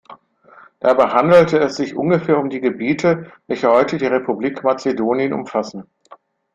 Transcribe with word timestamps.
Dabei 0.79 1.09
handelte 1.09 1.59
es 1.59 1.75
sich 1.75 1.95
ungefähr 1.95 2.39
um 2.39 2.49
die 2.49 2.59
Gebiete, 2.59 3.31
welche 3.45 3.69
heute 3.69 3.99
die 3.99 4.07
Republik 4.07 4.63
Mazedonien 4.63 5.31
umfassen. 5.31 5.83